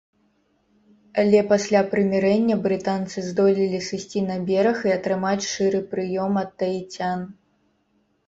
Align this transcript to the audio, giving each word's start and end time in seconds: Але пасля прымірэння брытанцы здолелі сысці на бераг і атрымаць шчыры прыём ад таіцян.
Але 1.23 1.39
пасля 1.49 1.81
прымірэння 1.91 2.55
брытанцы 2.63 3.17
здолелі 3.29 3.79
сысці 3.89 4.23
на 4.29 4.37
бераг 4.49 4.79
і 4.91 4.93
атрымаць 4.97 5.47
шчыры 5.49 5.83
прыём 5.91 6.33
ад 6.45 6.49
таіцян. 6.63 7.19